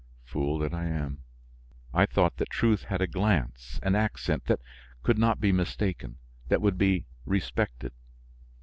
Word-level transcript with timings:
Fool 0.23 0.57
that 0.57 0.73
I 0.73 0.85
am! 0.87 1.21
I 1.93 2.07
thought 2.07 2.37
that 2.37 2.49
truth 2.49 2.85
had 2.85 3.03
a 3.03 3.07
glance, 3.07 3.79
an 3.83 3.93
accent, 3.93 4.45
that 4.45 4.59
could 5.03 5.19
not 5.19 5.39
be 5.39 5.51
mistaken, 5.51 6.17
that 6.49 6.59
would 6.59 6.79
be 6.79 7.05
respected! 7.23 7.91